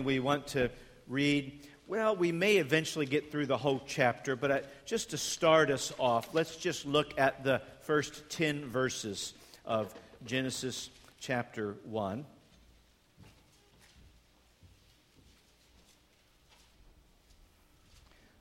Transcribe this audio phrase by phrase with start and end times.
[0.00, 0.70] We want to
[1.08, 5.70] read, well, we may eventually get through the whole chapter, but I, just to start
[5.70, 10.90] us off, let's just look at the first 10 verses of Genesis
[11.20, 12.24] chapter 1.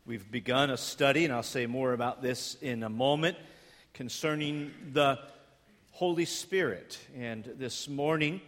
[0.07, 3.37] We've begun a study, and I'll say more about this in a moment,
[3.93, 5.19] concerning the
[5.91, 6.99] Holy Spirit.
[7.17, 8.41] And this morning,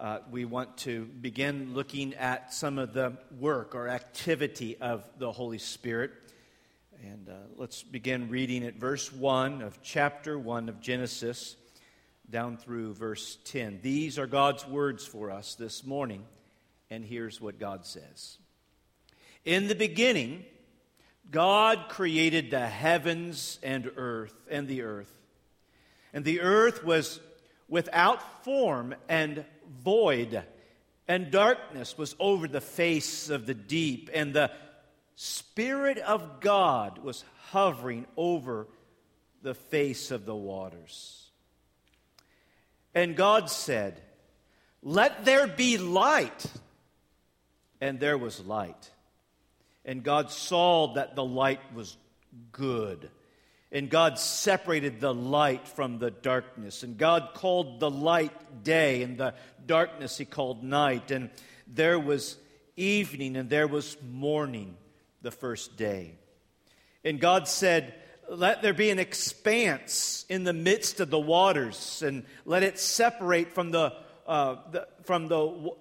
[0.00, 5.30] uh, we want to begin looking at some of the work or activity of the
[5.30, 6.10] Holy Spirit.
[7.02, 11.54] And uh, let's begin reading at verse 1 of chapter 1 of Genesis
[12.28, 13.80] down through verse 10.
[13.82, 16.24] These are God's words for us this morning,
[16.90, 18.38] and here's what God says
[19.44, 20.44] In the beginning,
[21.30, 25.20] God created the heavens and earth and the earth.
[26.12, 27.20] And the earth was
[27.68, 29.44] without form and
[29.82, 30.42] void,
[31.08, 34.50] and darkness was over the face of the deep, and the
[35.16, 38.66] Spirit of God was hovering over
[39.42, 41.30] the face of the waters.
[42.94, 44.00] And God said,
[44.82, 46.46] Let there be light.
[47.80, 48.90] And there was light.
[49.84, 51.96] And God saw that the light was
[52.52, 53.10] good.
[53.74, 56.84] And God separated the light from the darkness.
[56.84, 59.34] And God called the light day, and the
[59.66, 61.10] darkness he called night.
[61.10, 61.28] And
[61.66, 62.36] there was
[62.76, 64.76] evening, and there was morning
[65.22, 66.14] the first day.
[67.04, 67.94] And God said,
[68.28, 73.52] Let there be an expanse in the midst of the waters, and let it separate
[73.52, 73.92] from the,
[74.24, 75.72] uh, the from the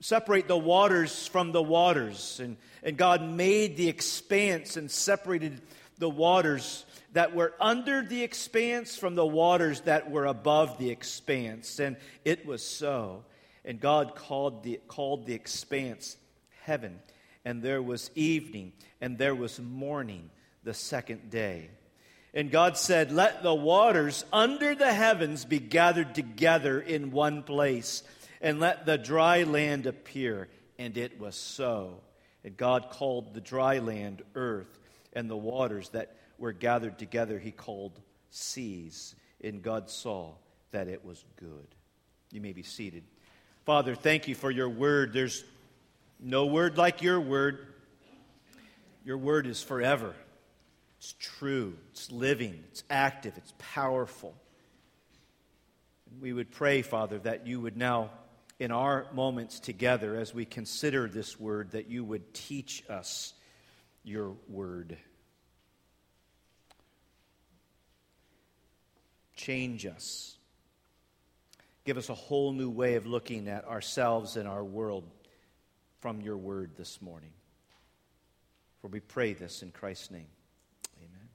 [0.00, 2.40] separate the waters from the waters.
[2.40, 5.60] And, and God made the expanse and separated
[5.98, 11.78] the waters that were under the expanse from the waters that were above the expanse.
[11.78, 13.24] And it was so.
[13.64, 16.16] And God called the, called the expanse
[16.62, 17.00] heaven.
[17.44, 20.30] And there was evening, and there was morning
[20.64, 21.70] the second day.
[22.34, 28.02] And God said, Let the waters under the heavens be gathered together in one place,
[28.40, 30.48] and let the dry land appear.
[30.78, 32.00] And it was so.
[32.44, 34.78] And God called the dry land earth,
[35.12, 39.14] and the waters that were gathered together, he called seas.
[39.44, 40.32] And God saw
[40.72, 41.68] that it was good.
[42.32, 43.04] You may be seated.
[43.64, 45.12] Father, thank you for your word.
[45.12, 45.44] There's
[46.18, 47.68] no word like your word.
[49.04, 50.16] Your word is forever.
[50.98, 54.34] It's true, it's living, it's active, it's powerful.
[56.20, 58.10] We would pray, Father, that you would now,
[58.58, 63.32] in our moments together, as we consider this word, that you would teach us
[64.02, 64.96] your word.
[69.42, 70.36] Change us.
[71.84, 75.02] Give us a whole new way of looking at ourselves and our world
[75.98, 77.32] from your word this morning.
[78.80, 80.28] For we pray this in Christ's name.
[80.96, 81.28] Amen.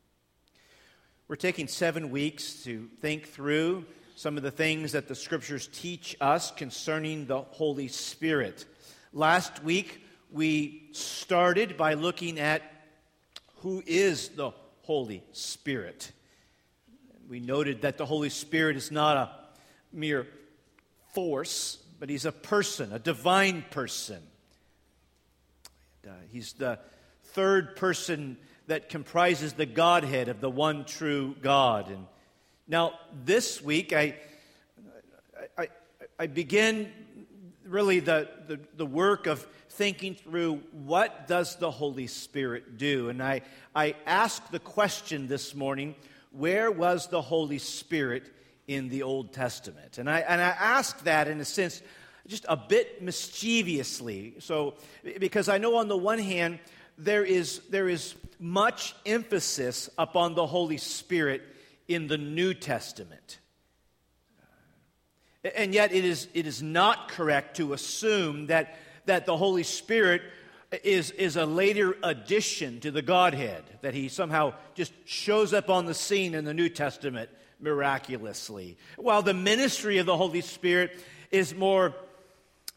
[1.27, 3.83] We're taking seven weeks to think through
[4.15, 8.63] some of the things that the scriptures teach us concerning the Holy Spirit.
[9.11, 10.01] Last week,
[10.31, 12.61] we started by looking at
[13.57, 14.51] who is the
[14.83, 16.13] Holy Spirit
[17.27, 19.29] we noted that the Holy Spirit is not a
[19.91, 20.27] mere
[21.13, 24.21] force, but he's a person, a divine person.
[26.03, 26.79] And, uh, he's the
[27.33, 31.89] third person that comprises the Godhead of the one true God.
[31.89, 32.05] And
[32.67, 32.93] now,
[33.25, 34.15] this week, I,
[35.57, 35.67] I,
[36.19, 36.91] I begin
[37.65, 43.09] really the, the, the work of thinking through what does the Holy Spirit do?
[43.09, 43.41] And I,
[43.75, 45.95] I ask the question this morning
[46.37, 48.23] where was the Holy Spirit
[48.67, 49.97] in the Old Testament?
[49.97, 51.81] And I, and I ask that in a sense
[52.27, 54.35] just a bit mischievously.
[54.39, 54.75] So,
[55.19, 56.59] because I know on the one hand,
[56.97, 61.41] there is, there is much emphasis upon the Holy Spirit
[61.87, 63.39] in the New Testament.
[65.55, 70.21] And yet, it is, it is not correct to assume that, that the Holy Spirit
[70.83, 75.85] is, is a later addition to the Godhead, that he somehow just shows up on
[75.85, 78.77] the scene in the New Testament miraculously.
[78.97, 80.99] While the ministry of the Holy Spirit
[81.31, 81.95] is more,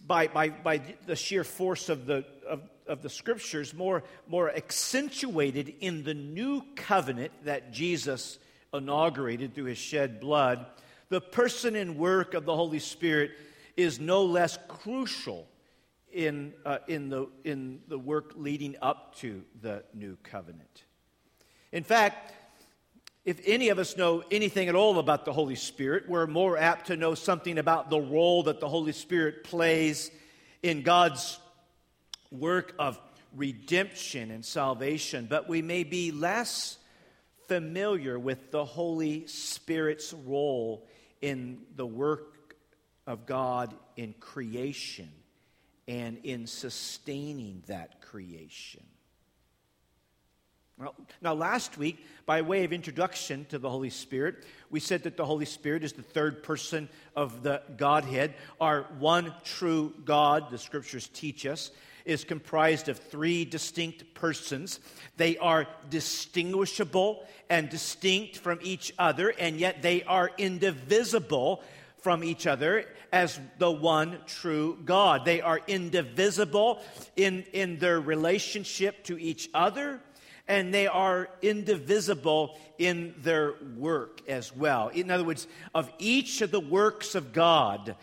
[0.07, 5.75] by, by, by the sheer force of the, of, of the scriptures, more, more accentuated
[5.81, 8.39] in the new covenant that Jesus
[8.73, 10.65] inaugurated through his shed blood,
[11.09, 13.33] the person and work of the Holy Spirit
[13.77, 15.49] is no less crucial
[16.13, 20.85] in, uh, in, the, in the work leading up to the new covenant.
[21.73, 22.35] In fact,
[23.25, 26.87] if any of us know anything at all about the Holy Spirit, we're more apt
[26.87, 30.11] to know something about the role that the Holy Spirit plays
[30.63, 31.39] in God's
[32.31, 32.99] work of
[33.37, 36.79] redemption and salvation, but we may be less
[37.47, 40.87] familiar with the Holy Spirit's role
[41.21, 42.57] in the work
[43.07, 45.11] of God in creation
[45.91, 48.85] and in sustaining that creation.
[50.79, 55.17] Well, now, last week, by way of introduction to the Holy Spirit, we said that
[55.17, 58.35] the Holy Spirit is the third person of the Godhead.
[58.61, 61.73] Our one true God, the scriptures teach us,
[62.05, 64.79] is comprised of three distinct persons.
[65.17, 71.65] They are distinguishable and distinct from each other, and yet they are indivisible
[72.03, 75.25] from each other as the one true God.
[75.25, 76.81] They are indivisible
[77.17, 80.01] in, in their relationship to each other,
[80.49, 84.89] and they are indivisible in their work as well.
[84.89, 87.97] In other words, of each of the works of God,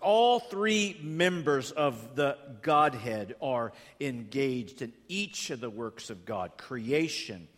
[0.00, 6.52] all three members of the Godhead are engaged in each of the works of God
[6.56, 7.48] creation,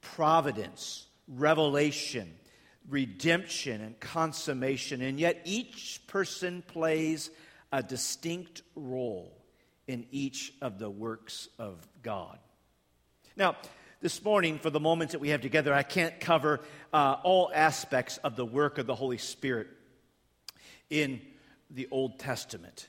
[0.00, 2.32] providence, revelation,
[2.88, 5.02] redemption, and consummation.
[5.02, 7.30] And yet each person plays
[7.72, 9.36] a distinct role
[9.86, 12.38] in each of the works of God.
[13.36, 13.56] Now,
[14.00, 16.60] this morning, for the moments that we have together, I can't cover
[16.92, 19.68] uh, all aspects of the work of the Holy Spirit
[20.90, 21.20] in
[21.70, 22.88] the Old Testament.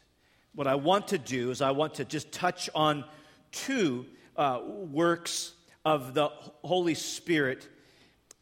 [0.53, 3.03] What I want to do is I want to just touch on
[3.51, 4.05] two
[4.35, 5.53] uh, works
[5.85, 6.27] of the
[6.63, 7.67] Holy Spirit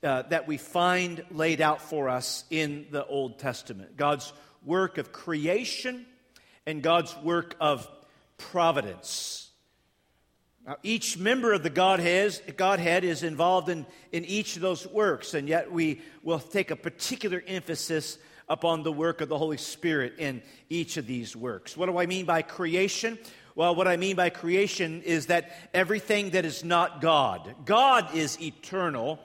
[0.05, 4.31] uh, that we find laid out for us in the Old Testament God's
[4.63, 6.05] work of creation
[6.65, 7.89] and God's work of
[8.37, 9.49] providence.
[10.65, 15.35] Now, each member of the Godhead, Godhead is involved in, in each of those works,
[15.35, 18.17] and yet we will take a particular emphasis
[18.49, 21.77] upon the work of the Holy Spirit in each of these works.
[21.77, 23.19] What do I mean by creation?
[23.53, 28.41] Well, what I mean by creation is that everything that is not God, God is
[28.41, 29.19] eternal.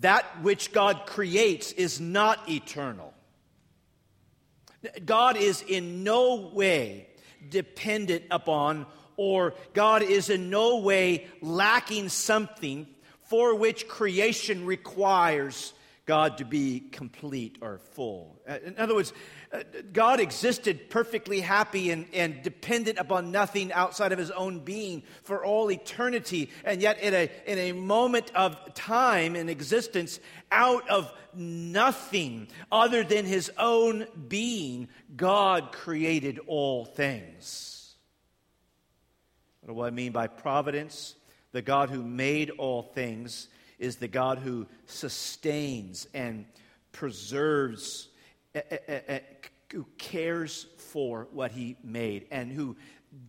[0.00, 3.12] That which God creates is not eternal.
[5.04, 7.08] God is in no way
[7.48, 8.86] dependent upon,
[9.16, 12.86] or God is in no way lacking something
[13.24, 15.72] for which creation requires
[16.04, 18.40] God to be complete or full.
[18.48, 19.12] Uh, in other words,
[19.52, 19.62] uh,
[19.92, 25.44] God existed perfectly happy and, and dependent upon nothing outside of his own being for
[25.44, 26.50] all eternity.
[26.64, 30.18] And yet, in a, in a moment of time in existence,
[30.50, 37.94] out of nothing other than his own being, God created all things.
[39.60, 41.14] What do I mean by providence?
[41.52, 43.48] The God who made all things
[43.82, 46.46] is the God who sustains and
[46.92, 48.08] preserves,
[48.54, 49.20] eh, eh, eh,
[49.72, 52.76] who cares for what he made, and who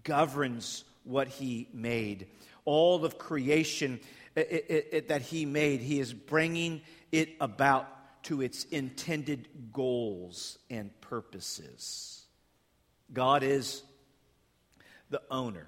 [0.03, 2.27] governs what he made.
[2.65, 3.99] All of creation
[4.35, 12.25] that he made, he is bringing it about to its intended goals and purposes.
[13.11, 13.83] God is
[15.09, 15.67] the owner.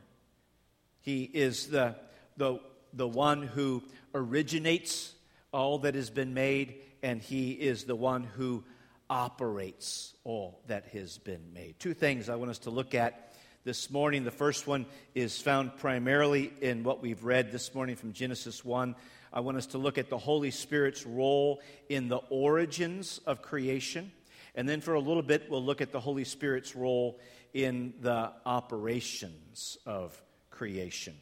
[1.01, 1.95] He is the,
[2.37, 2.59] the,
[2.93, 3.83] the one who
[4.15, 5.13] originates
[5.51, 8.63] all that has been made, and He is the one who
[9.09, 11.75] operates all that has been made.
[11.77, 13.33] Two things I want us to look at
[13.63, 14.23] this morning.
[14.23, 18.95] The first one is found primarily in what we've read this morning from Genesis 1.
[19.33, 24.11] I want us to look at the Holy Spirit's role in the origins of creation.
[24.55, 27.19] And then for a little bit, we'll look at the Holy Spirit's role
[27.53, 31.15] in the operations of creation.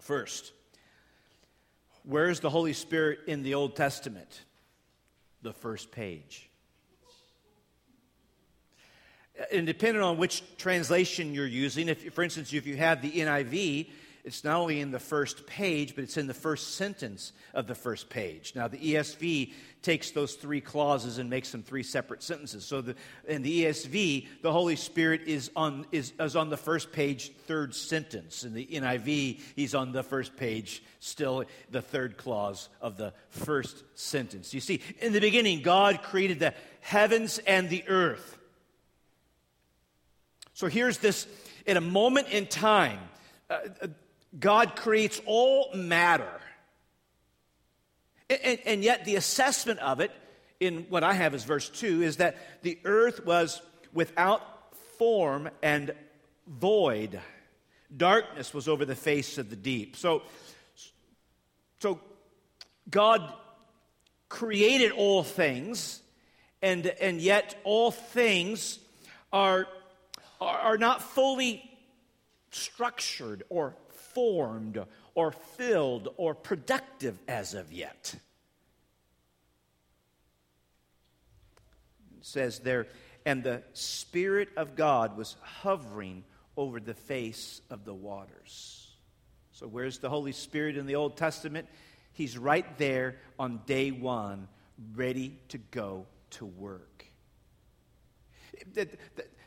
[0.00, 0.52] First,
[2.08, 4.40] Where's the Holy Spirit in the Old Testament?
[5.42, 6.48] The first page.
[9.52, 13.90] And depending on which translation you're using, if, for instance, if you have the NIV,
[14.28, 17.74] it's not only in the first page, but it's in the first sentence of the
[17.74, 18.52] first page.
[18.54, 22.66] Now, the ESV takes those three clauses and makes them three separate sentences.
[22.66, 22.94] So, the,
[23.26, 27.74] in the ESV, the Holy Spirit is on, is, is on the first page, third
[27.74, 28.44] sentence.
[28.44, 33.82] In the NIV, he's on the first page, still the third clause of the first
[33.94, 34.52] sentence.
[34.52, 38.36] You see, in the beginning, God created the heavens and the earth.
[40.52, 41.26] So, here's this
[41.64, 42.98] in a moment in time.
[43.48, 43.60] Uh,
[44.38, 46.40] God creates all matter.
[48.28, 50.10] And, and, yet, the assessment of it,
[50.60, 53.62] in what I have as verse 2, is that the earth was
[53.94, 54.42] without
[54.98, 55.92] form and
[56.46, 57.20] void.
[57.96, 59.96] Darkness was over the face of the deep.
[59.96, 60.22] So,
[61.80, 62.00] so
[62.90, 63.32] God
[64.28, 66.02] created all things,
[66.60, 68.78] and, and yet all things
[69.32, 69.66] are,
[70.38, 71.62] are, are not fully
[72.50, 73.74] structured or
[74.18, 74.84] formed
[75.14, 78.16] or filled or productive as of yet.
[82.18, 82.88] It says there,
[83.24, 86.24] and the Spirit of God was hovering
[86.56, 88.90] over the face of the waters.
[89.52, 91.68] So, where's the Holy Spirit in the Old Testament?
[92.12, 94.48] He's right there on day one,
[94.96, 97.04] ready to go to work.
[98.74, 98.88] The,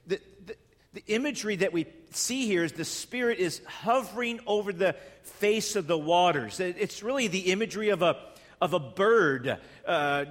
[0.08, 0.56] the, the,
[0.94, 5.88] the, imagery that we see here is the Spirit is hovering over the face of
[5.88, 6.60] the waters.
[6.60, 8.18] It's really the imagery of a,
[8.60, 10.26] of a bird uh,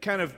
[0.00, 0.34] kind of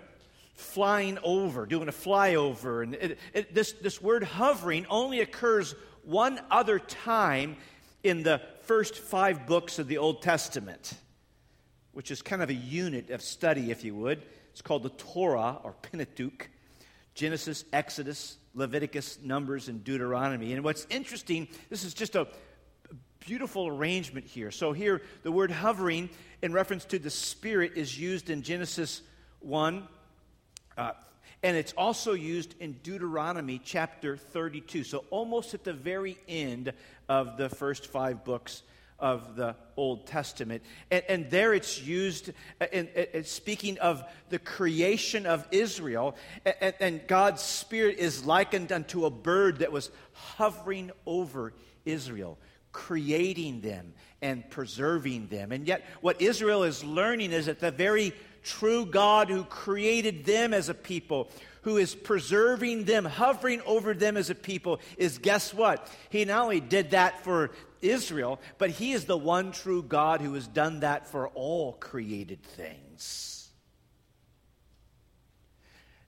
[0.54, 2.82] flying over, doing a flyover.
[2.82, 7.56] And it, it, this, this word hovering only occurs one other time
[8.02, 10.94] in the first five books of the Old Testament,
[11.92, 14.22] which is kind of a unit of study, if you would.
[14.52, 16.48] It's called the Torah or Pentateuch
[17.14, 20.52] Genesis, Exodus, Leviticus, Numbers, and Deuteronomy.
[20.52, 22.26] And what's interesting, this is just a
[23.20, 24.50] beautiful arrangement here.
[24.50, 26.10] So, here, the word hovering
[26.42, 29.02] in reference to the Spirit is used in Genesis
[29.40, 29.86] 1.
[30.76, 30.92] Uh,
[31.42, 34.84] and it's also used in Deuteronomy chapter 32.
[34.84, 36.72] So, almost at the very end
[37.08, 38.62] of the first five books
[39.00, 40.62] of the Old Testament.
[40.90, 42.30] And, and there it's used
[42.60, 46.16] uh, in, in, in, speaking of the creation of Israel.
[46.44, 51.52] And, and God's Spirit is likened unto a bird that was hovering over
[51.84, 52.38] Israel,
[52.72, 55.52] creating them and preserving them.
[55.52, 60.54] And yet, what Israel is learning is that the very true God who created them
[60.54, 61.30] as a people,
[61.62, 65.90] who is preserving them, hovering over them as a people, is guess what?
[66.10, 67.50] He not only did that for
[67.82, 72.42] Israel, but He is the one true God who has done that for all created
[72.42, 73.48] things.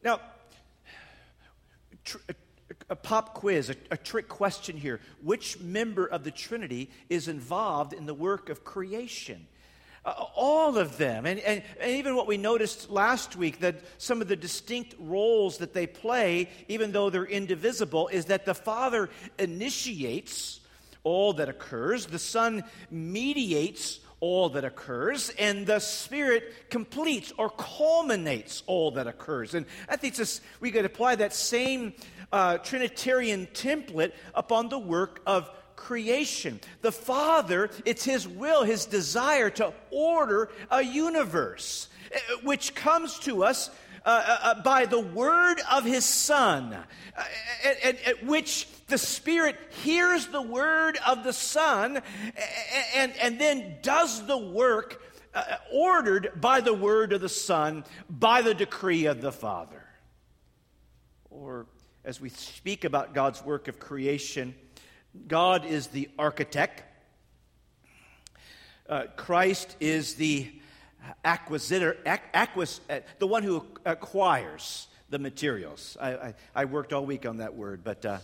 [0.03, 0.21] Now,
[2.05, 2.19] tr-
[2.91, 5.01] a, pop quiz, a, a trick question here.
[5.23, 9.47] Which member of the Trinity is involved in the work of creation?
[10.05, 11.27] Uh, all of them.
[11.27, 15.59] And, and, and, even what we noticed last week, that some of the distinct roles
[15.59, 20.59] that they play, even though they're indivisible, is that the Father initiates
[21.05, 28.63] all that occurs, the Son mediates all that occurs, and the Spirit completes or culminates
[28.67, 29.55] all that occurs.
[29.55, 30.15] And I think
[30.61, 31.93] we could apply that same
[32.33, 36.61] uh, Trinitarian template upon the work of creation.
[36.83, 43.43] The Father, it's His will, His desire to order a universe, eh, which comes to
[43.43, 43.71] us
[44.05, 46.77] uh, uh, uh, by the word of His Son,
[47.65, 52.03] at, at, which the Spirit hears the word of the Son
[52.95, 55.03] and, and then does the work
[55.35, 59.83] uh, ordered by the word of the Son, by the decree of the Father.
[61.31, 61.65] Or
[62.05, 64.55] as we speak about God's work of creation,
[65.27, 66.83] God is the architect.
[68.87, 70.53] Uh, Christ is the
[71.25, 75.97] acquisitor, acquis, uh, the one who acquires the materials.
[75.99, 78.19] I, I, I, worked all week on that word, but uh,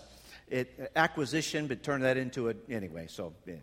[0.50, 3.06] it, acquisition, but turn that into a anyway.
[3.08, 3.54] So, yeah.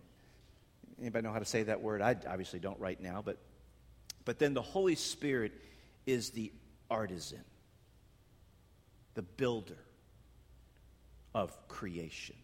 [1.00, 2.02] anybody know how to say that word?
[2.02, 3.38] I obviously don't right now, but
[4.26, 5.54] but then the Holy Spirit
[6.06, 6.52] is the
[6.90, 7.44] artisan,
[9.14, 9.78] the builder
[11.34, 12.36] of creation.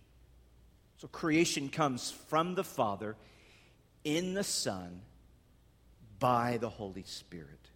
[0.98, 3.15] So creation comes from the Father
[4.03, 5.01] in the Son
[6.19, 7.70] by the Holy Spirit.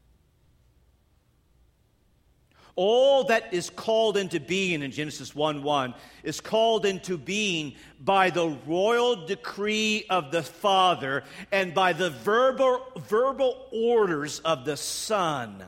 [2.75, 8.29] All that is called into being in Genesis 1 1 is called into being by
[8.29, 15.63] the royal decree of the Father and by the verbal, verbal orders of the Son.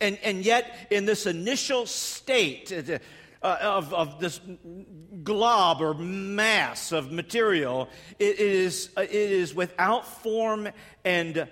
[0.00, 2.70] And, and yet, in this initial state,
[3.42, 4.40] uh, of, of this
[5.22, 10.68] glob or mass of material, it is, uh, it is without form
[11.04, 11.46] and, uh,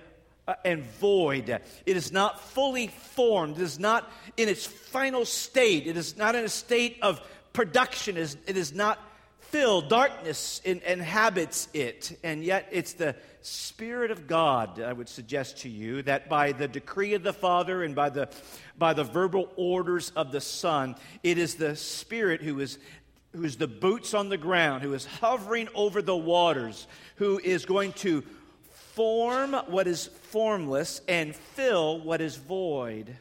[0.64, 1.48] and void.
[1.48, 3.58] It is not fully formed.
[3.58, 5.86] It is not in its final state.
[5.86, 7.20] It is not in a state of
[7.52, 8.16] production.
[8.16, 8.98] It is, it is not
[9.40, 9.88] filled.
[9.88, 12.18] Darkness in, inhabits it.
[12.22, 16.66] And yet it's the Spirit of God, I would suggest to you, that by the
[16.66, 18.28] decree of the Father and by the,
[18.76, 22.78] by the verbal orders of the Son, it is the Spirit who is
[23.32, 26.86] who is the boots on the ground, who is hovering over the waters,
[27.16, 28.24] who is going to
[28.96, 33.14] form what is formless and fill what is void.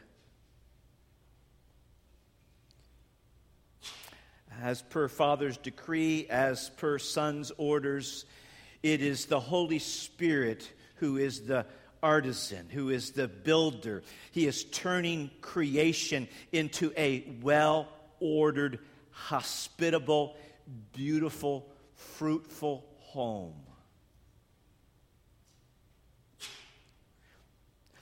[4.62, 8.24] As per Father's decree, as per Son's orders,
[8.82, 11.66] it is the Holy Spirit who is the
[12.02, 14.02] artisan, who is the builder.
[14.32, 17.86] He is turning creation into a well
[18.18, 18.78] ordered,
[19.10, 20.36] hospitable,
[20.94, 23.65] beautiful, fruitful home.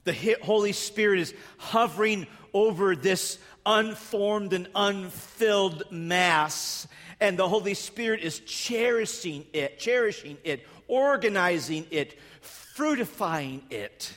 [0.05, 6.87] The Holy Spirit is hovering over this unformed and unfilled mass,
[7.21, 14.13] and the Holy Spirit is cherishing it, cherishing it, organizing it, fruitifying it.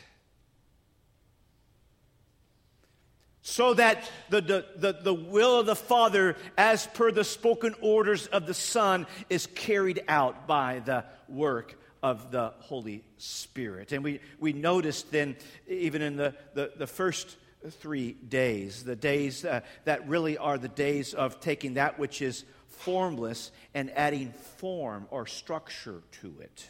[3.41, 8.27] so that the, the, the, the, will of the Father, as per the spoken orders
[8.27, 11.74] of the Son, is carried out by the work
[12.08, 13.92] of the Holy Spirit.
[13.92, 15.36] And we, we noticed then,
[15.68, 17.36] even in the, the, the first
[17.70, 22.46] three days, the days uh, that really are the days of taking that which is
[22.68, 26.66] formless and adding form or structure to it,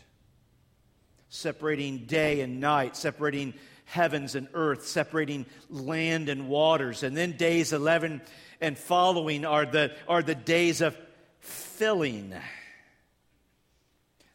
[1.29, 3.53] separating day and night, separating
[3.85, 7.03] heavens and earth, separating land and waters.
[7.03, 8.23] And then days 11
[8.59, 10.97] and following are the, are the days of
[11.41, 12.33] filling.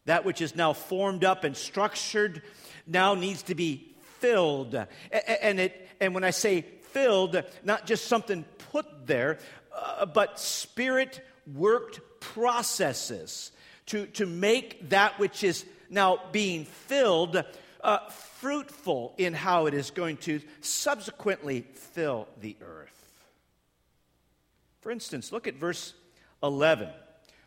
[0.07, 2.43] That which is now formed up and structured
[2.87, 4.75] now needs to be filled.
[4.75, 9.39] And, it, and when I say filled, not just something put there,
[9.75, 13.53] uh, but spirit worked processes
[13.87, 17.43] to, to make that which is now being filled
[17.83, 22.91] uh, fruitful in how it is going to subsequently fill the earth.
[24.81, 25.95] For instance, look at verse
[26.43, 26.89] 11,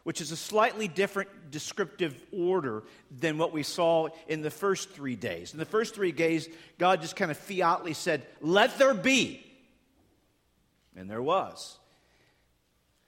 [0.05, 5.15] which is a slightly different descriptive order than what we saw in the first three
[5.15, 5.51] days.
[5.51, 6.47] In the first three days,
[6.77, 9.43] God just kind of fiatly said, Let there be.
[10.95, 11.79] And there was.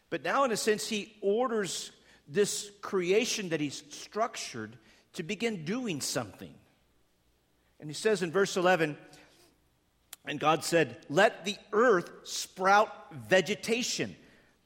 [0.10, 1.92] But now, in a sense, he orders
[2.28, 4.76] this creation that he's structured
[5.14, 6.54] to begin doing something.
[7.80, 8.98] And he says in verse 11,
[10.26, 14.16] and God said, Let the earth sprout vegetation,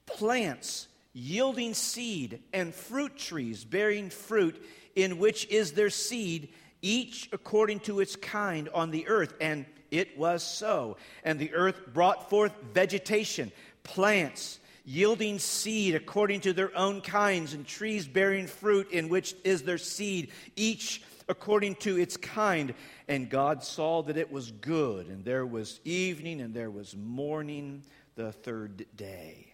[0.05, 4.63] plants yielding seed, and fruit trees bearing fruit,
[4.95, 6.49] in which is their seed,
[6.81, 9.33] each according to its kind on the earth.
[9.39, 10.97] And it was so.
[11.23, 13.51] And the earth brought forth vegetation,
[13.83, 19.63] plants yielding seed according to their own kinds, and trees bearing fruit, in which is
[19.63, 22.73] their seed, each according to its kind.
[23.07, 27.83] And God saw that it was good, and there was evening and there was morning
[28.15, 29.47] the third day.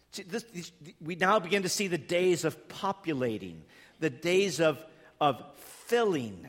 [0.00, 0.44] See, this,
[1.00, 3.62] we now begin to see the days of populating,
[4.00, 4.78] the days of,
[5.20, 5.42] of
[5.86, 6.46] filling.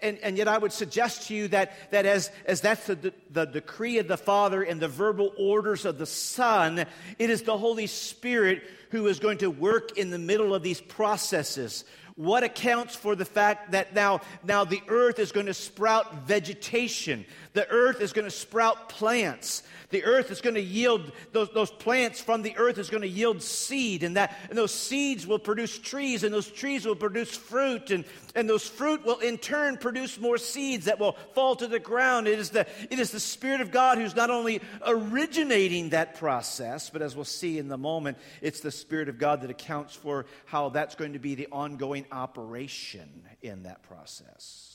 [0.00, 3.44] And, and yet, I would suggest to you that, that as, as that's the, the
[3.44, 6.86] decree of the Father and the verbal orders of the Son,
[7.18, 10.80] it is the Holy Spirit who is going to work in the middle of these
[10.80, 11.84] processes.
[12.16, 17.24] What accounts for the fact that now, now the earth is going to sprout vegetation?
[17.54, 19.64] The earth is going to sprout plants.
[19.90, 23.08] The earth is going to yield, those, those plants from the earth is going to
[23.08, 27.36] yield seed, and, that, and those seeds will produce trees, and those trees will produce
[27.36, 31.66] fruit, and, and those fruit will in turn produce more seeds that will fall to
[31.66, 32.26] the ground.
[32.26, 36.90] It is the, it is the Spirit of God who's not only originating that process,
[36.90, 40.26] but as we'll see in the moment, it's the Spirit of God that accounts for
[40.46, 44.70] how that's going to be the ongoing operation in that process.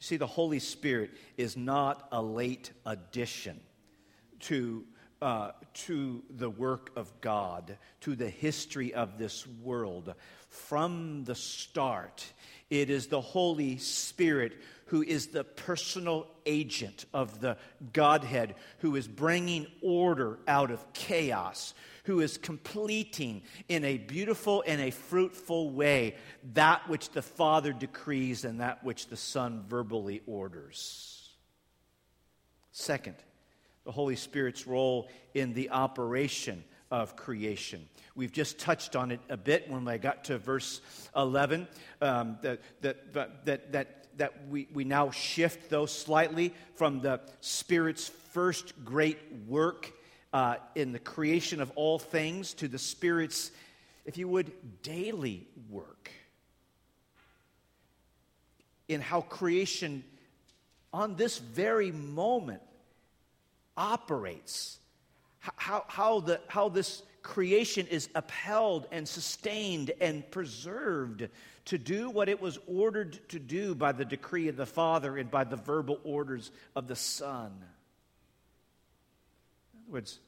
[0.00, 3.60] You see, the Holy Spirit is not a late addition
[4.40, 4.84] to,
[5.20, 10.14] uh, to the work of God, to the history of this world.
[10.48, 12.24] From the start,
[12.70, 14.52] it is the Holy Spirit
[14.86, 17.58] who is the personal agent of the
[17.92, 24.80] Godhead, who is bringing order out of chaos, who is completing in a beautiful and
[24.80, 26.16] a fruitful way
[26.54, 31.28] that which the Father decrees and that which the Son verbally orders.
[32.72, 33.16] Second,
[33.88, 37.88] the Holy Spirit's role in the operation of creation.
[38.14, 40.82] We've just touched on it a bit when I got to verse
[41.16, 41.66] 11,
[42.02, 48.08] um, that, that, that, that, that we, we now shift, though, slightly from the Spirit's
[48.34, 49.90] first great work
[50.34, 53.50] uh, in the creation of all things to the Spirit's,
[54.04, 56.10] if you would, daily work
[58.86, 60.04] in how creation
[60.92, 62.60] on this very moment
[63.78, 64.78] operates,
[65.38, 71.28] how, how, the, how this creation is upheld and sustained and preserved
[71.66, 75.30] to do what it was ordered to do by the decree of the Father and
[75.30, 77.52] by the verbal orders of the Son.
[79.72, 80.18] In other words,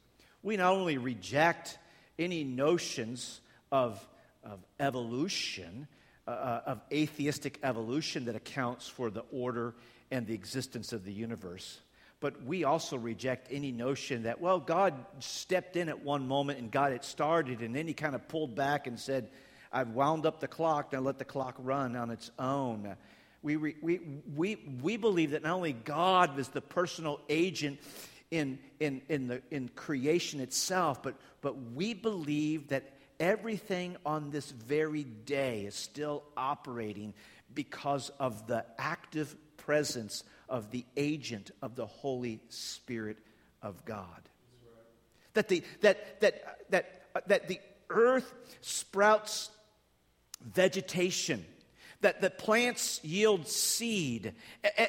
[0.43, 1.79] we not only reject
[2.19, 3.41] any notions
[3.73, 4.07] of,
[4.45, 5.89] of evolution,
[6.29, 9.75] uh, uh, of atheistic evolution that accounts for the order
[10.11, 11.81] and the existence of the universe,
[12.21, 16.71] But we also reject any notion that, well, God stepped in at one moment and
[16.71, 19.31] got it started, and then he kind of pulled back and said,
[19.73, 22.95] I've wound up the clock, now let the clock run on its own.
[23.43, 24.01] We, we,
[24.37, 27.81] we, we believe that not only God is the personal agent
[28.31, 34.51] in, in, in, the, in creation itself, but, but we believe that everything on this
[34.51, 37.15] very day is still operating
[37.55, 43.19] because of the active presence of the agent of the Holy Spirit
[43.63, 44.29] of God.
[45.35, 49.51] That the, that, that, that, uh, that the earth sprouts
[50.43, 51.45] vegetation
[52.03, 54.33] that the plants yield seed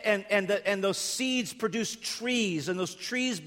[0.05, 3.41] and, and, the, and those seeds produce trees and those trees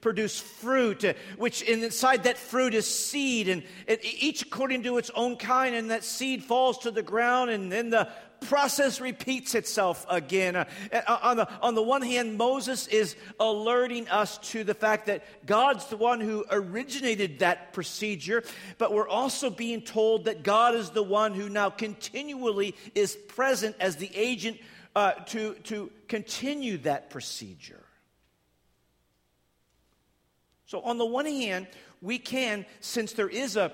[0.00, 3.64] produce, fruit uh, which inside that fruit is seed and
[4.02, 7.90] each according to its own kind and that seed falls to the ground and then
[7.90, 8.08] the
[8.40, 10.56] process repeats itself again.
[10.56, 15.06] Uh, uh, on, the, on the one hand, Moses is alerting us to the fact
[15.06, 18.42] that God's the one who originated that procedure,
[18.78, 23.76] but we're also being told that God is the one who now continually is present
[23.80, 24.58] as the agent
[24.96, 27.84] uh, to, to continue that procedure.
[30.66, 31.66] So, on the one hand,
[32.00, 33.72] we can, since there is a,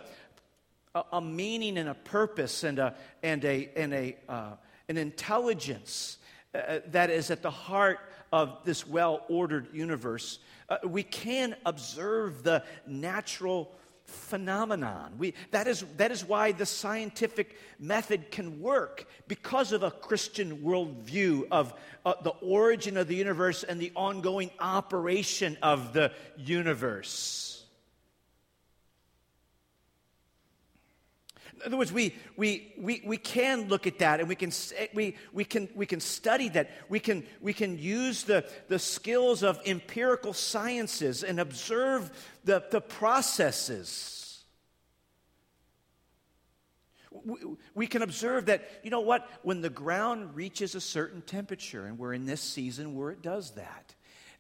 [0.97, 4.53] a, a meaning and a purpose and, a, and, a, and a, uh,
[4.89, 6.19] an intelligence
[6.55, 7.99] uh, uh, that is at the heart
[8.33, 10.39] of this well ordered universe.
[10.69, 13.71] Uh, we can observe the natural
[14.05, 15.15] phenomenon.
[15.19, 20.59] We, that, is, that is why the scientific method can work because of a Christian
[20.59, 27.56] worldview of uh, the origin of the universe and the ongoing operation of the universe.
[31.67, 34.53] In other words, we, we, we, we can look at that and we can,
[34.95, 36.71] we, we can, we can study that.
[36.89, 42.13] We can, we can use the, the skills of empirical sciences and observe
[42.45, 44.45] the, the processes.
[47.11, 47.39] We,
[47.75, 51.99] we can observe that, you know what, when the ground reaches a certain temperature, and
[51.99, 53.93] we're in this season where it does that,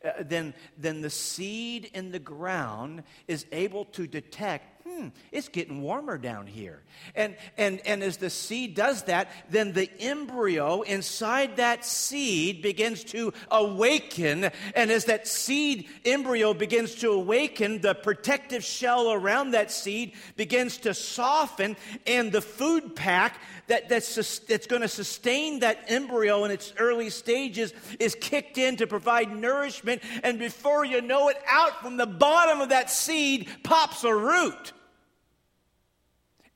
[0.04, 5.82] uh, then, then the seed in the ground is able to detect hmm, it's getting
[5.82, 6.82] warmer down here.
[7.14, 13.04] And, and, and as the seed does that, then the embryo inside that seed begins
[13.04, 14.50] to awaken.
[14.74, 20.78] And as that seed embryo begins to awaken, the protective shell around that seed begins
[20.78, 26.50] to soften, and the food pack that, that's, that's going to sustain that embryo in
[26.50, 30.02] its early stages is kicked in to provide nourishment.
[30.22, 34.72] And before you know it, out from the bottom of that seed pops a root.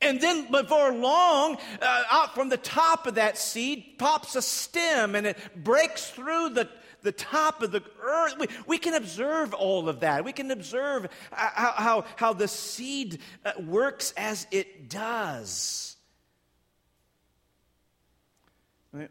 [0.01, 5.15] And then before long, uh, out from the top of that seed pops a stem
[5.15, 6.67] and it breaks through the,
[7.03, 8.35] the top of the earth.
[8.39, 10.25] We, we can observe all of that.
[10.25, 15.95] We can observe how, how, how the seed uh, works as it does.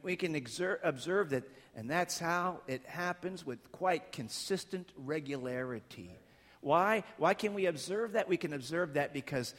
[0.03, 0.37] We can
[0.83, 6.11] observe that, and that's how it happens with quite consistent regularity.
[6.61, 7.05] Why?
[7.17, 8.29] Why can we observe that?
[8.29, 9.55] We can observe that because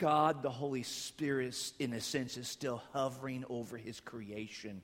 [0.00, 4.82] God, the Holy Spirit, in a sense, is still hovering over his creation,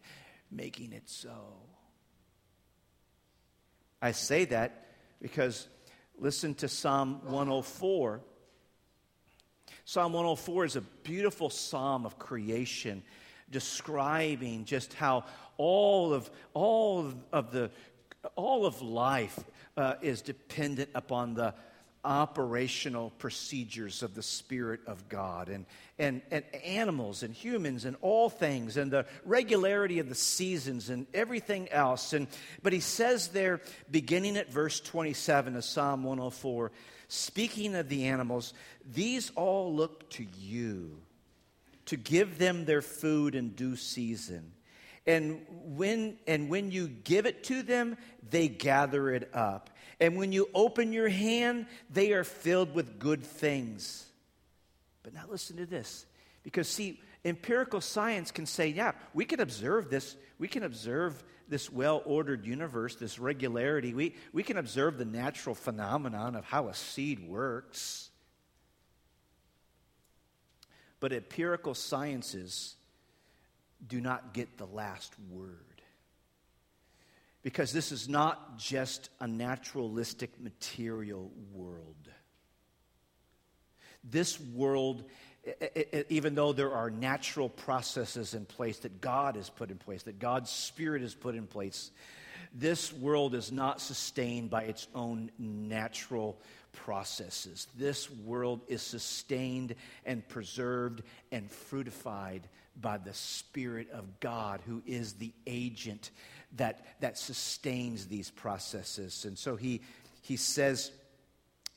[0.51, 1.55] making it so.
[4.03, 4.89] I say that
[5.23, 5.69] because
[6.19, 8.21] listen to Psalm 104.
[9.87, 13.03] Psalm 104 is a beautiful psalm of creation
[13.51, 15.25] describing just how
[15.57, 17.71] all of all of the
[18.35, 19.39] all of life
[19.79, 21.55] uh, is dependent upon the
[22.07, 25.67] operational procedures of the Spirit of God and,
[25.99, 31.07] and, and animals and humans and all things and the regularity of the seasons and
[31.13, 32.13] everything else.
[32.13, 32.29] And,
[32.63, 36.71] but he says there, beginning at verse 27 of Psalm 104,
[37.09, 38.55] speaking of the animals,
[38.89, 40.99] these all look to you
[41.87, 44.53] to give them their food in due season.
[45.07, 47.97] And when, and when you give it to them,
[48.29, 49.71] they gather it up.
[50.01, 54.05] And when you open your hand, they are filled with good things.
[55.03, 56.05] But now listen to this.
[56.43, 60.17] Because, see, empirical science can say, yeah, we can observe this.
[60.39, 63.95] We can observe this well ordered universe, this regularity.
[63.95, 68.11] We, we can observe the natural phenomenon of how a seed works.
[71.01, 72.77] But empirical sciences
[73.87, 75.76] do not get the last word.
[77.47, 82.11] Because this is not just a naturalistic material world.
[84.03, 85.05] This world,
[86.09, 90.19] even though there are natural processes in place that God has put in place, that
[90.19, 91.93] God's Spirit has put in place,
[92.59, 96.41] This world is not sustained by its own natural
[96.73, 97.67] processes.
[97.77, 102.43] This world is sustained and preserved and fruitified
[102.81, 106.11] by the Spirit of God, who is the agent
[106.57, 109.25] that, that sustains these processes.
[109.25, 109.83] And so he,
[110.23, 110.91] he says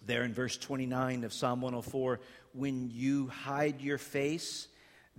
[0.05, 2.19] there in verse 29 of Psalm 104
[2.53, 4.67] when you hide your face,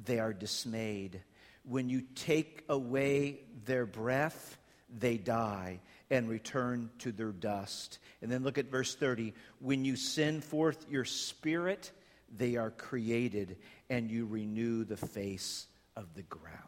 [0.03, 1.23] they are dismayed.
[1.65, 4.59] When you take away their breath,
[4.99, 7.99] they die and return to their dust.
[8.21, 9.35] And then look at verse 30.
[9.61, 11.93] When you send forth your spirit,
[12.37, 16.59] they are created, and you renew the face of the ground.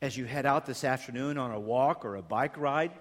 [0.00, 2.92] As you head out this afternoon on a walk or a bike ride,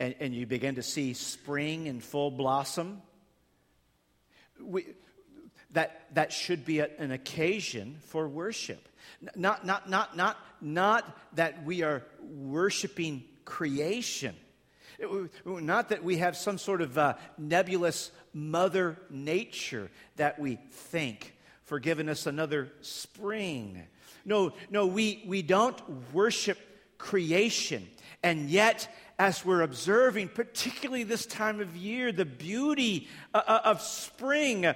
[0.00, 3.00] and, and you begin to see spring in full blossom,
[4.60, 4.86] we,
[5.70, 8.88] that, that should be a, an occasion for worship.
[9.36, 14.34] Not, not, not, not, not that we are worshiping creation.
[15.44, 21.78] Not that we have some sort of uh, nebulous mother nature that we think for
[21.78, 23.82] giving us another spring.
[24.24, 25.80] No, no, we, we don't
[26.12, 26.58] worship
[26.98, 27.86] creation.
[28.22, 33.80] And yet, as we're observing, particularly this time of year, the beauty uh, uh, of
[33.80, 34.74] spring, uh,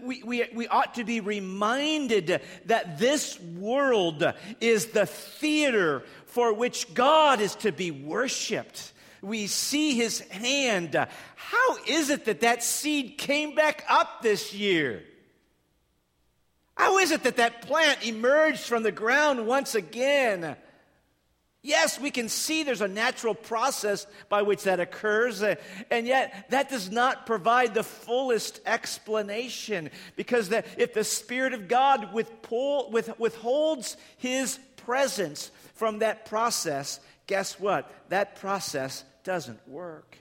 [0.00, 4.24] we, we, we ought to be reminded that this world
[4.60, 8.92] is the theater for which God is to be worshiped.
[9.20, 10.94] We see his hand.
[11.34, 15.02] How is it that that seed came back up this year?
[16.76, 20.56] How is it that that plant emerged from the ground once again?
[21.62, 25.54] Yes, we can see there's a natural process by which that occurs, uh,
[25.90, 31.66] and yet that does not provide the fullest explanation because the, if the Spirit of
[31.66, 37.90] God withholds His presence from that process, guess what?
[38.10, 40.18] That process doesn't work.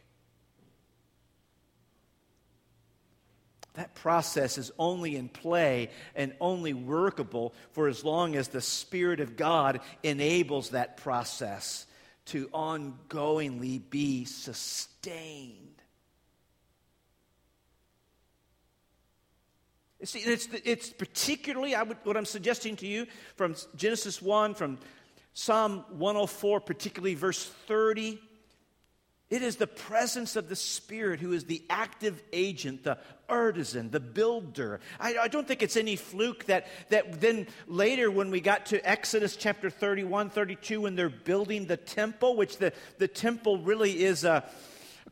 [3.74, 9.20] That process is only in play and only workable for as long as the Spirit
[9.20, 11.88] of God enables that process
[12.26, 15.70] to ongoingly be sustained.
[20.04, 24.78] See, it's, it's particularly would, what I'm suggesting to you from Genesis 1, from
[25.34, 28.20] Psalm 104, particularly verse 30
[29.34, 34.00] it is the presence of the Spirit who is the active agent, the artisan, the
[34.00, 34.80] builder.
[35.00, 38.88] I, I, don't think it's any fluke that, that then later, when we got to
[38.88, 44.24] Exodus chapter 31, 32, when they're building the temple, which the, the temple really is
[44.24, 44.48] a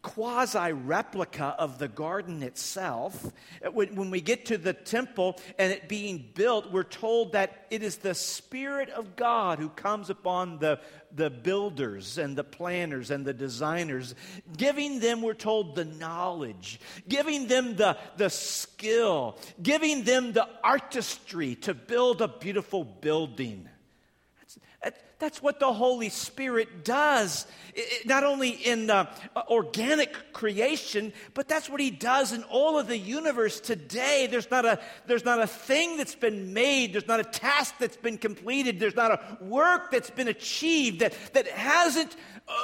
[0.01, 3.31] quasi replica of the garden itself.
[3.73, 7.97] When, we get to the temple and it being built, we're told that it is
[7.97, 10.79] the Spirit of God who comes upon the,
[11.13, 14.15] the builders and the planners and the designers,
[14.57, 21.55] giving them, we're told, the knowledge, giving them the, the skill, giving them the artistry
[21.55, 23.67] to build a beautiful building.
[25.21, 29.05] That's what the Holy Spirit does, it, not only in uh,
[29.49, 34.27] organic creation, but that's what He does in all of the universe today.
[34.31, 37.97] There's not, a, there's not a thing that's been made, there's not a task that's
[37.97, 42.15] been completed, there's not a work that's been achieved that, that hasn't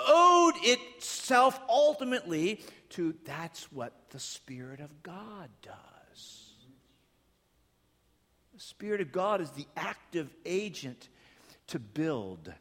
[0.08, 6.54] owed itself ultimately to that's what the Spirit of God does.
[8.56, 11.08] The Spirit of God is the active agent
[11.68, 12.52] to build,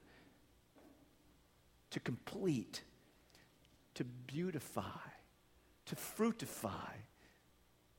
[1.91, 2.83] to complete,
[3.95, 4.83] to beautify,
[5.87, 6.93] to fruitify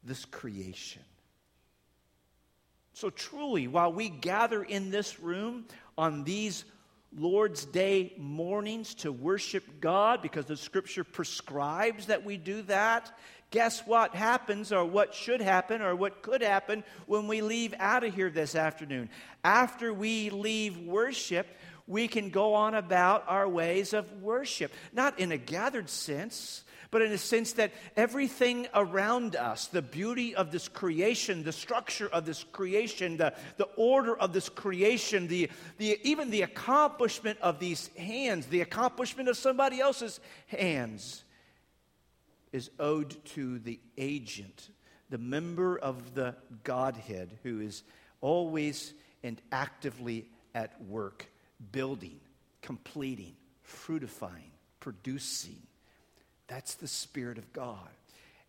[0.03, 1.03] this creation.
[2.93, 5.65] So, truly, while we gather in this room
[5.97, 6.65] on these
[7.15, 13.11] Lord's Day mornings to worship God, because the scripture prescribes that we do that,
[13.51, 18.03] guess what happens, or what should happen, or what could happen when we leave out
[18.03, 19.09] of here this afternoon?
[19.43, 21.47] After we leave worship,
[21.87, 24.73] we can go on about our ways of worship.
[24.91, 30.35] Not in a gathered sense, but in a sense that everything around us, the beauty
[30.35, 35.49] of this creation, the structure of this creation, the, the order of this creation, the,
[35.77, 41.23] the, even the accomplishment of these hands, the accomplishment of somebody else's hands,
[42.57, 44.69] is owed to the agent,
[45.11, 47.83] the member of the Godhead who is
[48.19, 51.27] always and actively at work,
[51.71, 52.19] building,
[52.63, 55.61] completing, fruitifying, producing.
[56.47, 57.89] That's the Spirit of God.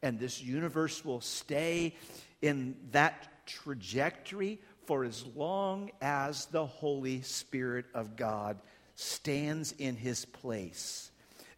[0.02, 1.94] And this universe will stay
[2.40, 8.56] in that trajectory for as long as the Holy Spirit of God
[8.94, 11.10] stands in his place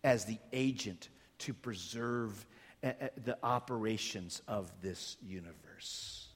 [0.03, 2.47] as the agent to preserve
[2.83, 6.29] uh, uh, the operations of this universe.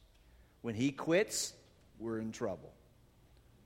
[0.63, 1.55] When he quits,
[1.99, 2.73] we're in trouble.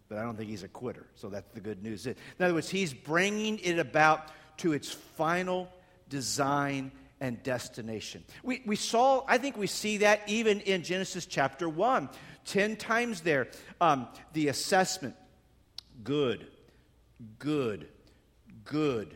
[0.09, 2.07] But I don't think he's a quitter, so that's the good news.
[2.07, 5.69] In other words, he's bringing it about to its final
[6.09, 8.25] design and destination.
[8.43, 12.09] We, we saw, I think we see that even in Genesis chapter 1.
[12.45, 13.49] Ten times there,
[13.81, 15.15] um, the assessment
[16.03, 16.47] good,
[17.39, 17.89] good,
[18.65, 19.15] good,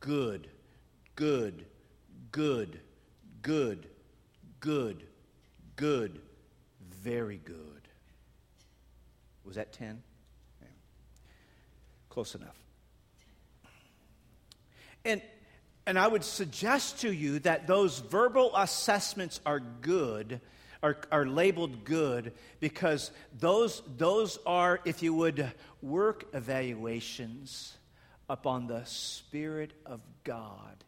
[0.00, 0.48] good,
[1.14, 1.64] good,
[2.32, 2.80] good,
[3.42, 3.86] good,
[4.60, 5.02] good,
[5.76, 6.20] good,
[7.02, 7.88] very good.
[9.44, 10.02] Was that 10?
[10.62, 10.68] Yeah.
[12.08, 12.56] Close enough.
[15.04, 15.20] And,
[15.86, 20.40] and I would suggest to you that those verbal assessments are good,
[20.82, 27.76] are, are labeled good, because those, those are, if you would, work evaluations
[28.30, 30.84] upon the Spirit of God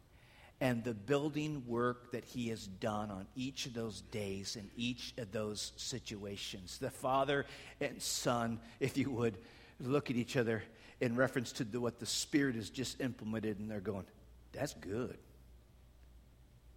[0.59, 5.13] and the building work that He has done on each of those days and each
[5.17, 6.77] of those situations.
[6.79, 7.45] The Father
[7.79, 9.37] and Son, if you would,
[9.79, 10.63] look at each other
[10.99, 14.05] in reference to the, what the Spirit has just implemented, and they're going,
[14.51, 15.17] that's good.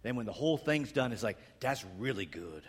[0.03, 2.63] Then when the whole thing's done, it's like, that's really good.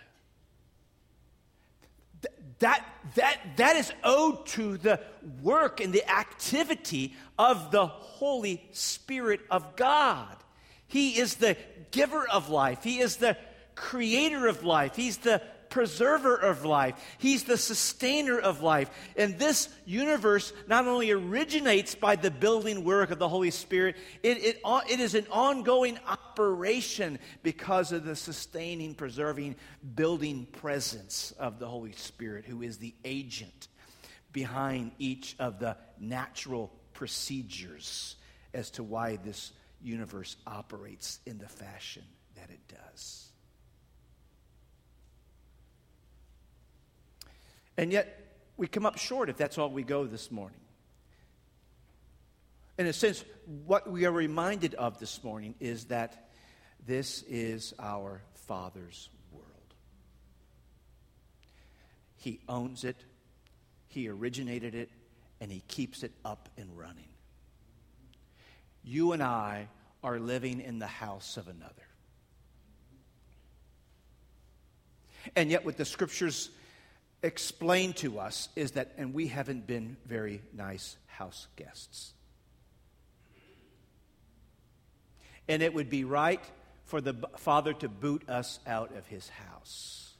[2.59, 5.01] that, that, that is owed to the
[5.42, 10.37] work and the activity of the Holy Spirit of God.
[10.92, 11.57] He is the
[11.90, 13.37] giver of life, He is the
[13.74, 16.94] creator of life, He's the preserver of life.
[17.16, 18.90] He's the sustainer of life.
[19.16, 24.37] And this universe not only originates by the building work of the Holy Spirit, it,
[24.44, 29.57] it, it is an ongoing operation because of the sustaining, preserving,
[29.94, 33.68] building presence of the Holy Spirit, who is the agent
[34.31, 38.16] behind each of the natural procedures
[38.52, 39.52] as to why this
[39.83, 42.05] universe operates in the fashion
[42.37, 43.29] that it does.
[47.77, 50.61] And yet, we come up short if that's all we go this morning.
[52.79, 53.25] In a sense,
[53.66, 56.31] what we are reminded of this morning is that
[56.87, 59.47] this is our Father's world.
[62.16, 62.97] He owns it,
[63.88, 64.90] He originated it,
[65.40, 67.12] and He keeps it up and running.
[68.85, 69.68] You and I
[70.03, 71.73] are living in the house of another.
[75.37, 76.51] And yet, what the scriptures
[77.23, 82.12] explain to us is that, and we haven't been very nice house guests.
[85.49, 86.40] And it would be right
[86.85, 90.14] for the Father to boot us out of his house.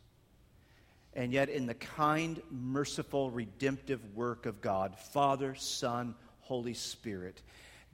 [1.15, 7.43] And yet, in the kind, merciful, redemptive work of God, Father, Son, Holy Spirit,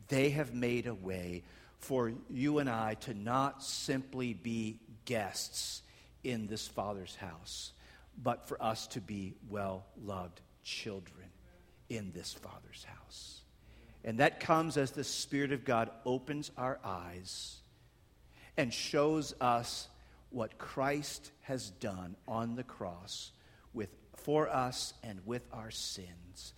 [0.08, 1.44] they have made a way
[1.78, 5.82] for you and I to not simply be guests
[6.24, 7.72] in this Father's house,
[8.22, 11.28] but for us to be well loved children
[11.88, 13.40] in this Father's house.
[14.04, 17.56] And that comes as the Spirit of God opens our eyes
[18.56, 19.88] and shows us
[20.30, 23.32] what Christ has done on the cross
[23.72, 26.52] with, for us and with our sins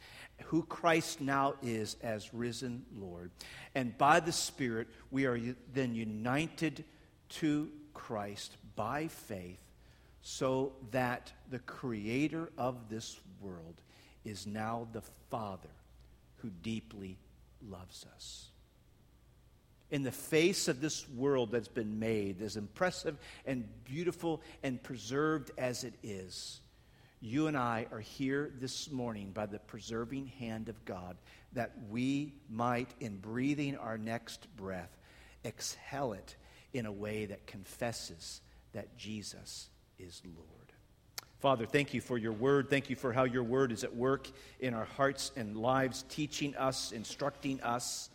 [0.46, 3.30] who Christ now is as risen Lord.
[3.74, 5.38] And by the Spirit, we are
[5.72, 6.84] then united
[7.30, 9.60] to Christ by faith,
[10.22, 13.74] so that the Creator of this world
[14.24, 15.70] is now the Father
[16.36, 17.16] who deeply
[17.68, 18.48] loves us.
[19.90, 25.50] In the face of this world that's been made, as impressive and beautiful and preserved
[25.58, 26.60] as it is,
[27.20, 31.18] you and I are here this morning by the preserving hand of God
[31.52, 34.96] that we might, in breathing our next breath,
[35.44, 36.36] exhale it
[36.72, 38.40] in a way that confesses
[38.72, 40.46] that Jesus is Lord.
[41.40, 42.70] Father, thank you for your word.
[42.70, 46.54] Thank you for how your word is at work in our hearts and lives, teaching
[46.56, 48.08] us, instructing us,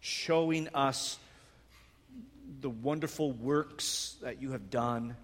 [0.00, 1.18] showing us
[2.60, 5.16] the wonderful works that you have done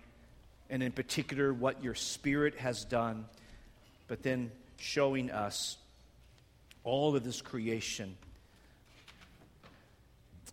[0.70, 3.26] and in particular what your Spirit has done,
[4.08, 5.76] but then showing us
[6.84, 8.16] all of this creation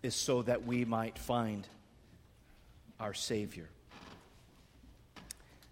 [0.04, 1.68] is so that we might find
[3.00, 3.70] our Savior.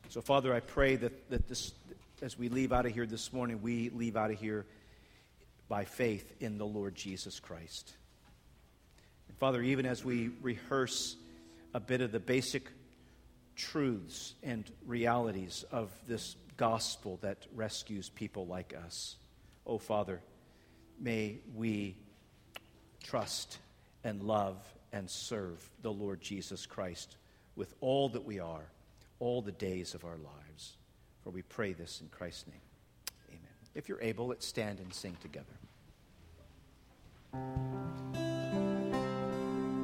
[0.10, 1.74] So, Father, I pray that, that this,
[2.22, 4.66] as we leave out of here this morning, we leave out of here
[5.68, 7.94] by faith in the Lord Jesus Christ.
[9.28, 11.18] And Father, even as we rehearse
[11.74, 12.70] a bit of the basic
[13.56, 19.18] truths and realities of this gospel that rescues people like us.
[19.66, 20.22] Oh, Father,
[21.00, 21.96] may we
[23.04, 23.60] trust
[24.04, 24.58] and love
[24.94, 27.18] and serve the Lord Jesus Christ
[27.56, 28.66] with all that we are,
[29.20, 30.78] all the days of our lives.
[31.24, 32.62] For we pray this in Christ's name.
[33.30, 33.42] Amen.
[33.74, 35.46] If you're able, let's stand and sing together.